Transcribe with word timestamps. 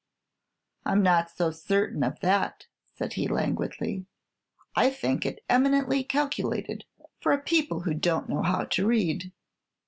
"I'm 0.83 1.03
not 1.03 1.29
so 1.29 1.51
certain 1.51 2.01
of 2.03 2.21
that," 2.21 2.65
said 2.87 3.13
he, 3.13 3.27
languidly. 3.27 4.07
"I 4.75 4.89
think 4.89 5.27
it 5.27 5.33
is 5.35 5.43
eminently 5.47 6.03
calculated 6.03 6.85
for 7.19 7.31
a 7.33 7.37
people 7.37 7.81
who 7.81 7.93
don't 7.93 8.27
know 8.27 8.41
how 8.41 8.63
to 8.63 8.87
read." 8.87 9.31